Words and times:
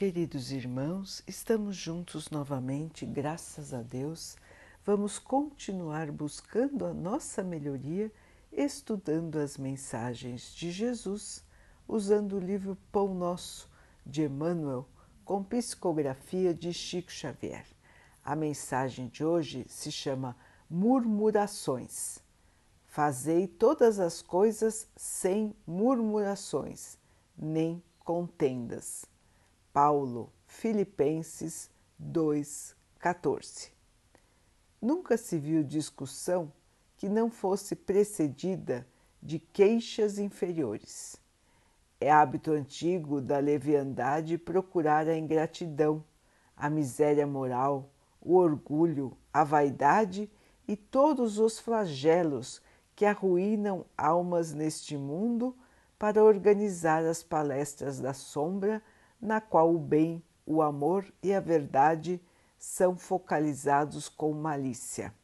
Queridos 0.00 0.50
irmãos, 0.50 1.22
estamos 1.26 1.76
juntos 1.76 2.30
novamente, 2.30 3.04
graças 3.04 3.74
a 3.74 3.82
Deus. 3.82 4.34
Vamos 4.82 5.18
continuar 5.18 6.10
buscando 6.10 6.86
a 6.86 6.94
nossa 6.94 7.42
melhoria, 7.42 8.10
estudando 8.50 9.36
as 9.36 9.58
mensagens 9.58 10.54
de 10.54 10.70
Jesus, 10.70 11.44
usando 11.86 12.36
o 12.36 12.40
livro 12.40 12.78
Pão 12.90 13.12
Nosso 13.12 13.68
de 14.06 14.22
Emmanuel, 14.22 14.88
com 15.22 15.44
psicografia 15.44 16.54
de 16.54 16.72
Chico 16.72 17.12
Xavier. 17.12 17.66
A 18.24 18.34
mensagem 18.34 19.06
de 19.06 19.22
hoje 19.22 19.66
se 19.68 19.92
chama 19.92 20.34
Murmurações. 20.70 22.20
Fazei 22.86 23.46
todas 23.46 24.00
as 24.00 24.22
coisas 24.22 24.88
sem 24.96 25.54
murmurações, 25.66 26.96
nem 27.36 27.82
contendas. 28.02 29.04
Paulo, 29.72 30.32
Filipenses 30.46 31.70
2,14. 32.02 33.70
Nunca 34.82 35.16
se 35.16 35.38
viu 35.38 35.62
discussão 35.62 36.52
que 36.96 37.08
não 37.08 37.30
fosse 37.30 37.76
precedida 37.76 38.84
de 39.22 39.38
queixas 39.38 40.18
inferiores. 40.18 41.16
É 42.00 42.10
hábito 42.10 42.50
antigo 42.50 43.20
da 43.20 43.38
leviandade 43.38 44.36
procurar 44.36 45.06
a 45.06 45.16
ingratidão, 45.16 46.02
a 46.56 46.68
miséria 46.68 47.26
moral, 47.26 47.92
o 48.20 48.34
orgulho, 48.34 49.16
a 49.32 49.44
vaidade 49.44 50.28
e 50.66 50.74
todos 50.74 51.38
os 51.38 51.60
flagelos 51.60 52.60
que 52.96 53.04
arruinam 53.04 53.86
almas 53.96 54.52
neste 54.52 54.96
mundo 54.96 55.56
para 55.96 56.24
organizar 56.24 57.04
as 57.04 57.22
palestras 57.22 58.00
da 58.00 58.12
sombra 58.12 58.82
na 59.20 59.40
qual 59.40 59.74
o 59.74 59.78
bem, 59.78 60.22
o 60.46 60.62
amor 60.62 61.04
e 61.22 61.32
a 61.32 61.40
verdade 61.40 62.20
são 62.58 62.96
focalizados 62.96 64.08
com 64.08 64.32
malícia. 64.32 65.14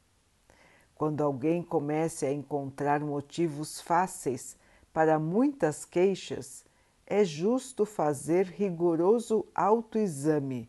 Quando 0.95 1.23
alguém 1.23 1.63
comece 1.63 2.25
a 2.25 2.33
encontrar 2.33 3.01
motivos 3.01 3.81
fáceis 3.81 4.57
para 4.93 5.19
muitas 5.19 5.85
queixas, 5.85 6.65
é 7.07 7.25
justo 7.25 7.85
fazer 7.85 8.47
rigoroso 8.47 9.47
autoexame, 9.55 10.69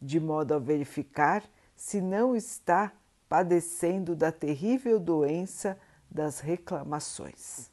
de 0.00 0.18
modo 0.18 0.54
a 0.54 0.58
verificar 0.58 1.44
se 1.76 2.00
não 2.00 2.34
está 2.34 2.92
padecendo 3.28 4.16
da 4.16 4.32
terrível 4.32 4.98
doença 4.98 5.78
das 6.10 6.40
reclamações. 6.40 7.70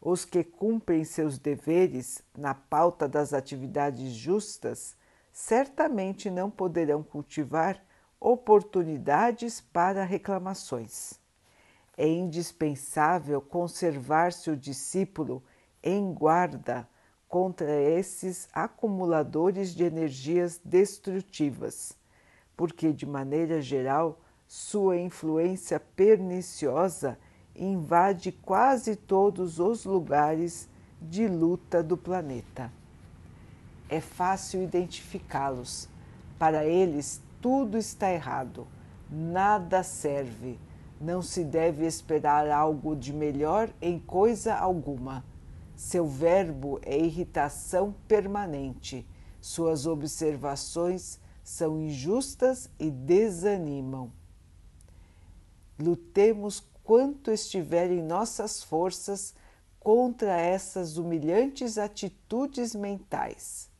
Os 0.00 0.24
que 0.24 0.42
cumprem 0.42 1.04
seus 1.04 1.38
deveres 1.38 2.22
na 2.36 2.54
pauta 2.54 3.06
das 3.06 3.34
atividades 3.34 4.12
justas 4.12 4.96
certamente 5.30 6.30
não 6.30 6.50
poderão 6.50 7.02
cultivar 7.02 7.84
oportunidades 8.18 9.60
para 9.60 10.04
reclamações. 10.04 11.20
É 11.96 12.08
indispensável 12.08 13.42
conservar-se 13.42 14.50
o 14.50 14.56
discípulo 14.56 15.42
em 15.82 16.12
guarda 16.14 16.88
contra 17.28 17.70
esses 17.70 18.48
acumuladores 18.52 19.74
de 19.74 19.84
energias 19.84 20.58
destrutivas, 20.64 21.96
porque, 22.56 22.92
de 22.92 23.06
maneira 23.06 23.60
geral, 23.60 24.18
sua 24.48 24.98
influência 24.98 25.78
perniciosa 25.78 27.18
invade 27.60 28.32
quase 28.32 28.96
todos 28.96 29.58
os 29.58 29.84
lugares 29.84 30.68
de 31.00 31.28
luta 31.28 31.82
do 31.82 31.96
planeta. 31.96 32.72
É 33.88 34.00
fácil 34.00 34.62
identificá-los. 34.62 35.88
Para 36.38 36.64
eles, 36.64 37.20
tudo 37.40 37.76
está 37.76 38.10
errado, 38.10 38.66
nada 39.10 39.82
serve, 39.82 40.58
não 40.98 41.20
se 41.20 41.44
deve 41.44 41.86
esperar 41.86 42.50
algo 42.50 42.96
de 42.96 43.12
melhor 43.12 43.70
em 43.80 43.98
coisa 43.98 44.54
alguma. 44.54 45.24
Seu 45.76 46.06
verbo 46.06 46.78
é 46.82 46.98
irritação 46.98 47.94
permanente, 48.06 49.06
suas 49.40 49.86
observações 49.86 51.18
são 51.42 51.80
injustas 51.80 52.70
e 52.78 52.90
desanimam. 52.90 54.12
Lutemos 55.78 56.60
quanto 56.90 57.30
estiver 57.30 57.88
em 57.88 58.02
nossas 58.02 58.64
forças 58.64 59.32
contra 59.78 60.36
essas 60.36 60.96
humilhantes 60.96 61.78
atitudes 61.78 62.74
mentais. 62.74 63.70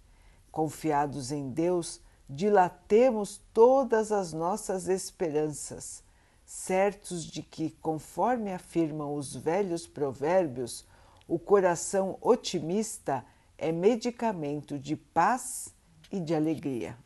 Confiados 0.52 1.32
em 1.32 1.50
Deus, 1.50 2.00
dilatemos 2.28 3.40
todas 3.52 4.12
as 4.12 4.32
nossas 4.32 4.86
esperanças, 4.86 6.04
certos 6.46 7.24
de 7.24 7.42
que, 7.42 7.70
conforme 7.82 8.52
afirmam 8.52 9.16
os 9.16 9.34
velhos 9.34 9.88
provérbios, 9.88 10.86
o 11.26 11.36
coração 11.36 12.16
otimista 12.20 13.24
é 13.58 13.72
medicamento 13.72 14.78
de 14.78 14.94
paz 14.94 15.74
e 16.12 16.20
de 16.20 16.32
alegria. 16.32 16.96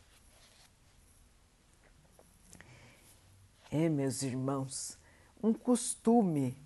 É, 3.71 3.89
meus 3.89 4.23
irmãos, 4.23 5.03
um 5.45 5.53
costume 5.53 6.57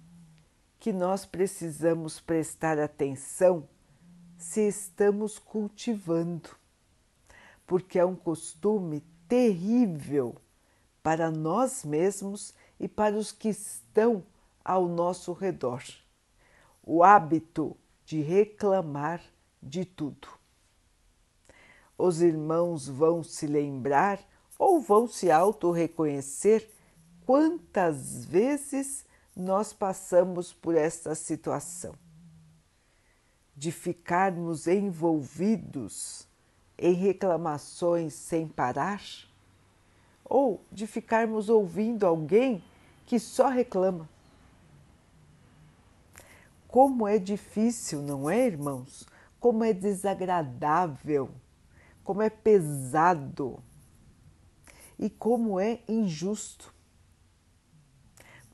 que 0.78 0.92
nós 0.92 1.26
precisamos 1.26 2.20
prestar 2.20 2.78
atenção 2.78 3.68
se 4.38 4.68
estamos 4.68 5.36
cultivando, 5.36 6.50
porque 7.66 7.98
é 7.98 8.04
um 8.04 8.14
costume 8.14 9.02
terrível 9.26 10.36
para 11.02 11.28
nós 11.28 11.84
mesmos 11.84 12.54
e 12.78 12.86
para 12.86 13.16
os 13.16 13.32
que 13.32 13.48
estão 13.48 14.22
ao 14.64 14.86
nosso 14.86 15.32
redor. 15.32 15.82
O 16.80 17.02
hábito 17.02 17.76
de 18.04 18.20
reclamar 18.20 19.20
de 19.60 19.84
tudo. 19.84 20.28
Os 21.98 22.22
irmãos 22.22 22.86
vão 22.86 23.24
se 23.24 23.44
lembrar 23.44 24.20
ou 24.56 24.80
vão 24.80 25.08
se 25.08 25.32
auto-reconhecer 25.32 26.77
quantas 27.28 28.24
vezes 28.24 29.04
nós 29.36 29.70
passamos 29.70 30.50
por 30.50 30.74
esta 30.74 31.14
situação 31.14 31.94
de 33.54 33.70
ficarmos 33.70 34.66
envolvidos 34.66 36.26
em 36.78 36.94
reclamações 36.94 38.14
sem 38.14 38.48
parar 38.48 39.02
ou 40.24 40.64
de 40.72 40.86
ficarmos 40.86 41.50
ouvindo 41.50 42.06
alguém 42.06 42.64
que 43.04 43.18
só 43.18 43.48
reclama. 43.48 44.08
Como 46.66 47.06
é 47.06 47.18
difícil, 47.18 48.00
não 48.00 48.30
é, 48.30 48.46
irmãos? 48.46 49.06
Como 49.38 49.62
é 49.62 49.74
desagradável, 49.74 51.28
como 52.02 52.22
é 52.22 52.30
pesado 52.30 53.62
e 54.98 55.10
como 55.10 55.60
é 55.60 55.80
injusto. 55.86 56.77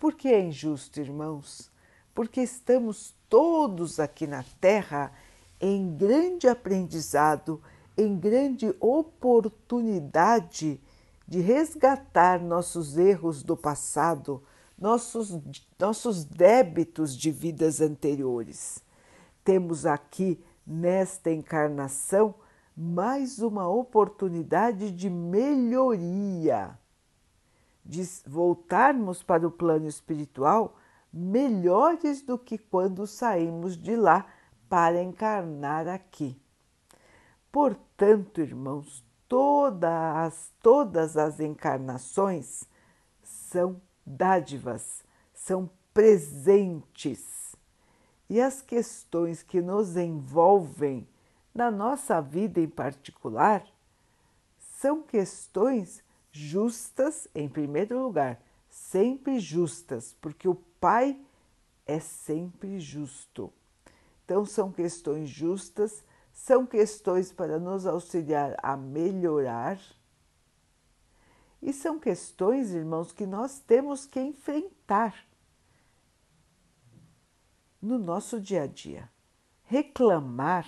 Por 0.04 0.12
que 0.12 0.28
é 0.28 0.38
injusto, 0.38 1.00
irmãos? 1.00 1.72
Porque 2.15 2.42
estamos 2.42 3.15
todos 3.26 3.98
aqui 3.98 4.26
na 4.26 4.44
Terra 4.60 5.10
em 5.59 5.97
grande 5.97 6.47
aprendizado, 6.47 7.62
em 7.97 8.15
grande 8.15 8.76
oportunidade 8.81 10.78
de 11.26 11.41
resgatar 11.41 12.38
nossos 12.38 12.98
erros 12.98 13.42
do 13.42 13.56
passado, 13.56 14.42
nossos, 14.78 15.41
nossos 15.81 16.22
débitos 16.22 17.16
de 17.16 17.31
vidas 17.31 17.81
anteriores. 17.81 18.84
Temos 19.42 19.86
aqui, 19.86 20.38
nesta 20.66 21.31
encarnação, 21.31 22.34
mais 22.76 23.38
uma 23.38 23.66
oportunidade 23.66 24.91
de 24.91 25.09
melhoria 25.09 26.78
de 27.84 28.03
voltarmos 28.27 29.22
para 29.22 29.47
o 29.47 29.51
plano 29.51 29.86
espiritual 29.86 30.77
melhores 31.13 32.22
do 32.22 32.39
que 32.39 32.59
quando 32.59 33.07
saímos 33.07 33.77
de 33.77 33.95
lá 33.95 34.27
para 34.69 35.03
encarnar 35.03 35.86
aqui. 35.86 36.41
Portanto, 37.53 38.41
irmãos, 38.41 39.04
todas 39.28 40.16
as, 40.16 40.53
todas 40.60 41.16
as 41.16 41.39
encarnações 41.39 42.65
são 43.22 43.81
dádivas, 44.04 45.04
são 45.33 45.71
presentes. 45.92 47.54
E 48.28 48.41
as 48.41 48.60
questões 48.60 49.42
que 49.42 49.60
nos 49.60 49.97
envolvem 49.97 51.07
na 51.54 51.71
nossa 51.71 52.21
vida 52.21 52.60
em 52.60 52.69
particular 52.69 53.65
são 54.59 55.03
questões 55.03 56.03
justas 56.34 57.28
em 57.34 57.48
primeiro 57.48 58.03
lugar, 58.03 58.42
sempre 58.69 59.39
justas, 59.39 60.15
porque 60.21 60.48
o 60.48 60.54
Pai 60.54 61.19
é 61.86 62.01
sempre 62.01 62.78
justo. 62.81 63.53
Então, 64.25 64.45
são 64.45 64.72
questões 64.72 65.31
justas 65.31 66.03
são 66.34 66.66
questões 66.66 67.33
para 67.33 67.59
nos 67.60 67.86
auxiliar 67.86 68.57
a 68.60 68.77
melhorar 68.77 69.81
e 71.63 71.72
são 71.72 71.98
questões, 71.98 72.75
irmãos, 72.75 73.13
que 73.13 73.25
nós 73.25 73.60
temos 73.60 74.04
que 74.04 74.21
enfrentar 74.21 75.27
no 77.81 77.98
nosso 77.98 78.39
dia 78.39 78.65
a 78.65 78.66
dia. 78.66 79.09
Reclamar 79.63 80.66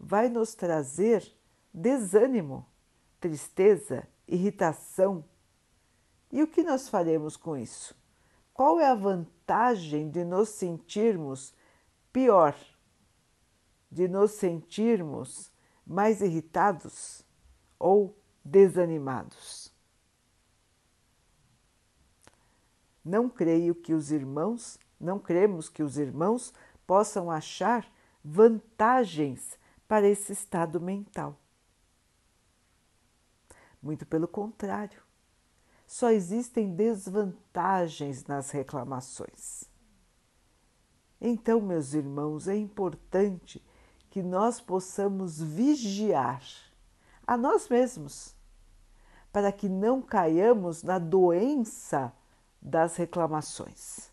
vai 0.00 0.28
nos 0.28 0.54
trazer 0.54 1.22
desânimo, 1.72 2.66
tristeza, 3.20 4.08
irritação. 4.32 5.24
E 6.30 6.42
o 6.42 6.46
que 6.46 6.62
nós 6.62 6.88
faremos 6.88 7.36
com 7.36 7.56
isso? 7.56 7.94
Qual 8.54 8.80
é 8.80 8.88
a 8.88 8.94
vantagem 8.94 10.10
de 10.10 10.24
nos 10.24 10.48
sentirmos 10.48 11.54
pior, 12.12 12.56
de 13.90 14.08
nos 14.08 14.32
sentirmos 14.32 15.52
mais 15.86 16.22
irritados 16.22 17.22
ou 17.78 18.16
desanimados? 18.42 19.70
Não 23.04 23.28
creio 23.28 23.74
que 23.74 23.92
os 23.92 24.10
irmãos, 24.10 24.78
não 24.98 25.18
cremos 25.18 25.68
que 25.68 25.82
os 25.82 25.98
irmãos 25.98 26.54
possam 26.86 27.30
achar 27.30 27.90
vantagens 28.24 29.58
para 29.88 30.08
esse 30.08 30.32
estado 30.32 30.80
mental. 30.80 31.41
Muito 33.82 34.06
pelo 34.06 34.28
contrário, 34.28 35.02
só 35.86 36.10
existem 36.10 36.74
desvantagens 36.74 38.24
nas 38.24 38.50
reclamações. 38.50 39.64
Então, 41.20 41.60
meus 41.60 41.92
irmãos, 41.92 42.48
é 42.48 42.56
importante 42.56 43.62
que 44.08 44.22
nós 44.22 44.60
possamos 44.60 45.40
vigiar 45.40 46.42
a 47.26 47.36
nós 47.36 47.68
mesmos, 47.68 48.34
para 49.32 49.50
que 49.50 49.68
não 49.68 50.02
caiamos 50.02 50.82
na 50.82 50.98
doença 50.98 52.12
das 52.60 52.96
reclamações, 52.96 54.10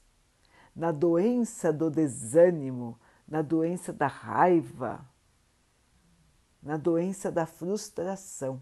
na 0.75 0.92
doença 0.92 1.74
do 1.74 1.89
desânimo, 1.89 3.00
na 3.27 3.42
doença 3.42 3.92
da 3.92 4.07
raiva, 4.07 5.06
na 6.62 6.77
doença 6.77 7.31
da 7.31 7.45
frustração. 7.45 8.62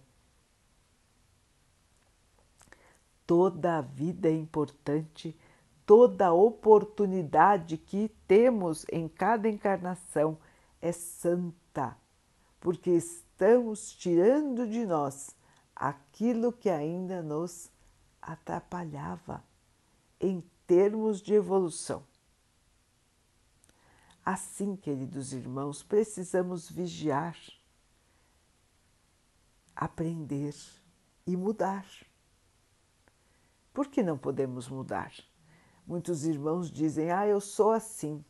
Toda 3.27 3.77
a 3.77 3.81
vida 3.81 4.29
é 4.29 4.33
importante, 4.33 5.37
toda 5.85 6.33
oportunidade 6.33 7.77
que 7.77 8.09
temos 8.25 8.85
em 8.91 9.07
cada 9.07 9.49
encarnação 9.49 10.37
é 10.81 10.93
santa, 10.93 11.97
porque 12.59 12.89
estamos 12.89 13.93
tirando 13.93 14.65
de 14.65 14.85
nós 14.85 15.35
aquilo 15.75 16.53
que 16.53 16.69
ainda 16.69 17.21
nos 17.21 17.69
atrapalhava 18.21 19.43
em 20.19 20.41
termos 20.65 21.21
de 21.21 21.33
evolução. 21.33 22.03
Assim, 24.25 24.75
queridos 24.75 25.33
irmãos, 25.33 25.83
precisamos 25.83 26.69
vigiar, 26.69 27.37
aprender 29.75 30.55
e 31.25 31.37
mudar. 31.37 31.85
Por 33.77 33.85
que 33.89 34.01
não 34.01 34.17
podemos 34.17 34.67
mudar? 34.67 35.13
Muitos 35.85 36.25
irmãos 36.25 36.71
dizem: 36.71 37.11
Ah, 37.11 37.27
eu 37.27 37.39
sou 37.39 37.69
assim. 37.69 38.25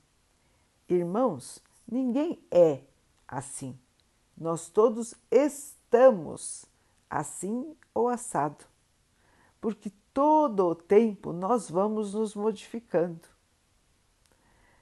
Irmãos, 0.89 1.63
ninguém 1.89 2.45
é 2.51 2.81
assim. 3.25 3.79
Nós 4.37 4.67
todos 4.67 5.15
estamos 5.31 6.65
assim 7.09 7.73
ou 7.93 8.09
assado. 8.09 8.65
Porque 9.61 9.89
todo 10.13 10.67
o 10.67 10.75
tempo 10.75 11.31
nós 11.31 11.71
vamos 11.71 12.13
nos 12.13 12.35
modificando. 12.35 13.25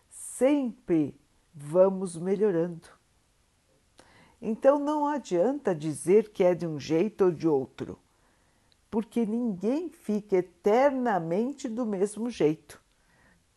Sempre 0.09 1.15
vamos 1.53 2.17
melhorando. 2.17 2.89
Então 4.41 4.79
não 4.79 5.05
adianta 5.05 5.75
dizer 5.75 6.31
que 6.31 6.43
é 6.43 6.55
de 6.55 6.65
um 6.65 6.79
jeito 6.79 7.25
ou 7.25 7.31
de 7.31 7.47
outro, 7.47 7.99
porque 8.95 9.25
ninguém 9.25 9.89
fica 9.89 10.37
eternamente 10.37 11.67
do 11.67 11.85
mesmo 11.85 12.29
jeito. 12.29 12.81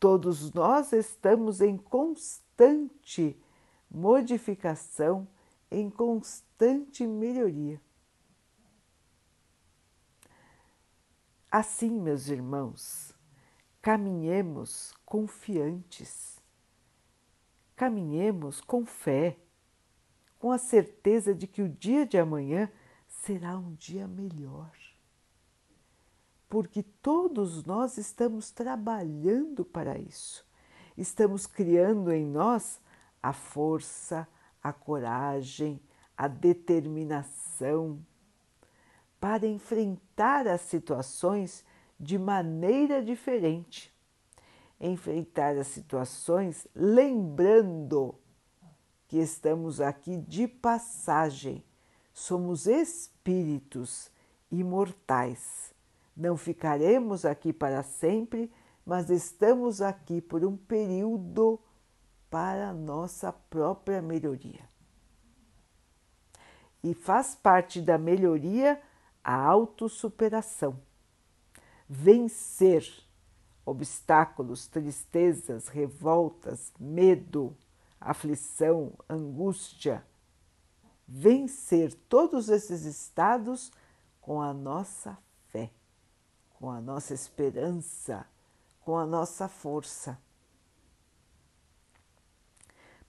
Todos 0.00 0.52
nós 0.52 0.92
estamos 0.92 1.60
em 1.60 1.76
constante 1.76 3.40
modificação, 3.88 5.28
em 5.70 5.88
constante 5.88 7.06
melhoria. 7.06 7.80
Assim, 11.48 12.00
meus 12.00 12.26
irmãos, 12.26 13.14
caminhemos 13.80 14.92
confiantes, 15.06 16.42
caminhemos 17.76 18.60
com 18.60 18.84
fé, 18.84 19.38
com 20.36 20.50
a 20.50 20.58
certeza 20.58 21.32
de 21.32 21.46
que 21.46 21.62
o 21.62 21.68
dia 21.68 22.04
de 22.04 22.18
amanhã 22.18 22.68
será 23.06 23.56
um 23.56 23.72
dia 23.74 24.08
melhor. 24.08 24.87
Porque 26.48 26.82
todos 26.82 27.64
nós 27.64 27.98
estamos 27.98 28.50
trabalhando 28.50 29.64
para 29.64 29.98
isso, 29.98 30.46
estamos 30.96 31.46
criando 31.46 32.10
em 32.10 32.26
nós 32.26 32.80
a 33.22 33.32
força, 33.32 34.26
a 34.62 34.72
coragem, 34.72 35.80
a 36.16 36.26
determinação 36.26 38.04
para 39.20 39.46
enfrentar 39.46 40.46
as 40.46 40.60
situações 40.62 41.64
de 41.98 42.18
maneira 42.18 43.02
diferente. 43.02 43.92
Enfrentar 44.80 45.56
as 45.56 45.66
situações 45.66 46.66
lembrando 46.74 48.14
que 49.08 49.18
estamos 49.18 49.80
aqui 49.80 50.18
de 50.18 50.46
passagem, 50.46 51.64
somos 52.12 52.66
espíritos 52.66 54.10
imortais. 54.50 55.74
Não 56.18 56.36
ficaremos 56.36 57.24
aqui 57.24 57.52
para 57.52 57.80
sempre, 57.84 58.52
mas 58.84 59.08
estamos 59.08 59.80
aqui 59.80 60.20
por 60.20 60.44
um 60.44 60.56
período 60.56 61.60
para 62.28 62.72
nossa 62.72 63.32
própria 63.32 64.02
melhoria. 64.02 64.68
E 66.82 66.92
faz 66.92 67.36
parte 67.36 67.80
da 67.80 67.96
melhoria 67.96 68.82
a 69.22 69.32
autossuperação, 69.36 70.80
vencer 71.88 72.84
obstáculos, 73.64 74.66
tristezas, 74.66 75.68
revoltas, 75.68 76.72
medo, 76.80 77.56
aflição, 78.00 78.92
angústia, 79.08 80.04
vencer 81.06 81.94
todos 82.08 82.48
esses 82.48 82.84
estados 82.84 83.70
com 84.20 84.42
a 84.42 84.52
nossa 84.52 85.16
fé, 85.46 85.70
com 86.58 86.70
a 86.70 86.80
nossa 86.80 87.14
esperança, 87.14 88.26
com 88.80 88.96
a 88.96 89.06
nossa 89.06 89.48
força. 89.48 90.18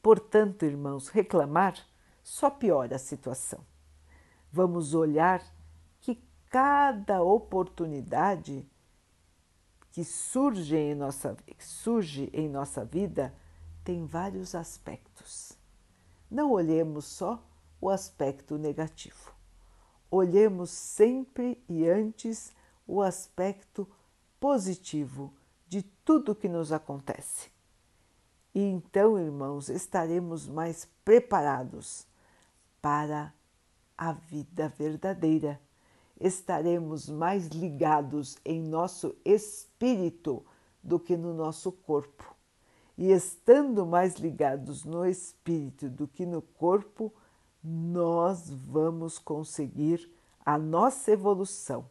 Portanto, 0.02 0.64
irmãos, 0.64 1.10
reclamar 1.10 1.78
só 2.24 2.50
piora 2.50 2.96
a 2.96 3.00
situação. 3.00 3.66
Vamos 4.52 4.94
olhar 4.94 5.44
cada 6.50 7.22
oportunidade 7.22 8.68
que 9.92 10.04
surge 10.04 10.76
em 10.76 10.96
nossa, 10.96 11.38
surge 11.60 12.30
em 12.34 12.50
nossa 12.50 12.84
vida 12.84 13.34
tem 13.84 14.06
vários 14.06 14.56
aspectos. 14.56 15.54
Não 16.30 16.52
olhemos 16.52 17.06
só 17.06 17.44
o 17.82 17.90
aspecto 17.90 18.58
negativo. 18.58 19.34
Olhemos 20.12 20.70
sempre 20.70 21.64
e 21.68 21.88
antes 21.88 22.54
o 22.90 23.02
aspecto 23.02 23.88
positivo 24.40 25.34
de 25.68 25.84
tudo 26.04 26.36
que 26.36 26.50
nos 26.50 26.72
acontece. 26.72 27.50
E 28.54 28.62
então, 28.62 29.20
irmãos, 29.20 29.70
estaremos 29.70 30.48
mais 30.48 30.88
preparados 31.06 32.08
para 32.82 33.34
a 33.98 34.14
vida 34.14 34.68
verdadeira 34.70 35.60
estaremos 36.20 37.10
mais 37.10 37.48
ligados 37.48 38.38
em 38.44 38.62
nosso 38.62 39.16
espírito 39.24 40.46
do 40.84 41.00
que 41.00 41.16
no 41.16 41.34
nosso 41.34 41.72
corpo. 41.72 42.36
E 42.98 43.12
estando 43.12 43.86
mais 43.86 44.16
ligados 44.16 44.84
no 44.84 45.06
espírito 45.06 45.90
do 45.90 46.08
que 46.08 46.26
no 46.26 46.42
corpo, 46.42 47.14
nós 47.64 48.50
vamos 48.50 49.18
conseguir 49.18 50.12
a 50.46 50.58
nossa 50.58 51.12
evolução 51.12 51.90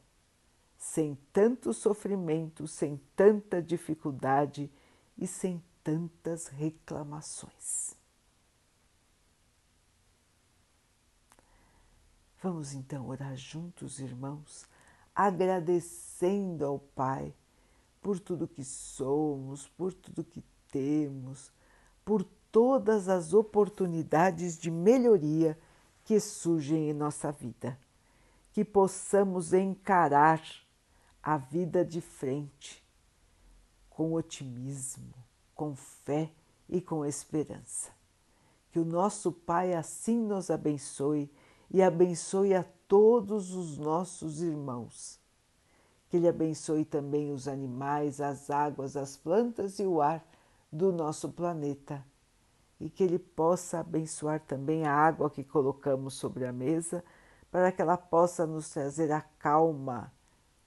sem 0.79 1.19
tanto 1.33 1.75
sofrimento, 1.75 2.69
sem 2.69 3.01
tanta 3.17 3.61
dificuldade 3.61 4.71
e 5.19 5.27
sem 5.27 5.61
tantas 5.83 6.47
reclamações. 6.47 7.97
Vamos 12.41 12.73
então 12.73 13.09
orar 13.09 13.37
juntos, 13.37 13.99
irmãos, 13.99 14.65
agradecendo 15.13 16.65
ao 16.65 16.79
Pai 16.79 17.35
por 18.01 18.21
tudo 18.21 18.47
que 18.47 18.63
somos, 18.63 19.67
por 19.67 19.93
tudo 19.93 20.23
que 20.23 20.45
temos, 20.71 21.51
por 22.05 22.23
todas 22.53 23.09
as 23.09 23.35
oportunidades 23.35 24.57
de 24.57 24.71
melhoria 24.71 25.59
que 26.05 26.21
surgem 26.21 26.89
em 26.91 26.93
nossa 26.93 27.33
vida. 27.33 27.77
Que 28.53 28.65
possamos 28.65 29.53
encarar 29.53 30.41
a 31.23 31.37
vida 31.37 31.85
de 31.85 32.01
frente 32.01 32.87
com 33.99 34.15
otimismo, 34.15 35.13
com 35.55 35.75
fé 35.75 36.31
e 36.69 36.81
com 36.81 37.05
esperança. 37.05 37.91
Que 38.71 38.79
o 38.79 38.85
nosso 38.85 39.33
Pai 39.33 39.75
assim 39.75 40.17
nos 40.17 40.51
abençoe 40.51 41.29
e 41.69 41.83
abençoe 41.83 42.55
a 42.55 42.65
todos 42.87 43.55
os 43.55 43.77
nossos 43.77 44.41
irmãos. 44.41 45.19
Que 46.09 46.17
Ele 46.17 46.29
abençoe 46.29 46.85
também 46.85 47.33
os 47.33 47.49
animais, 47.49 48.21
as 48.21 48.51
águas, 48.51 48.97
as 48.97 49.17
plantas 49.17 49.79
e 49.79 49.85
o 49.85 50.01
ar 50.01 50.25
do 50.71 50.93
nosso 50.93 51.29
planeta. 51.31 52.05
E 52.79 52.89
que 52.89 53.03
Ele 53.03 53.19
possa 53.19 53.81
abençoar 53.81 54.41
também 54.47 54.87
a 54.87 54.95
água 54.95 55.29
que 55.29 55.43
colocamos 55.43 56.15
sobre 56.15 56.47
a 56.47 56.53
mesa, 56.53 57.05
para 57.51 57.73
que 57.73 57.83
ela 57.83 57.97
possa 57.97 58.47
nos 58.47 58.71
trazer 58.71 59.11
a 59.11 59.21
calma 59.21 60.13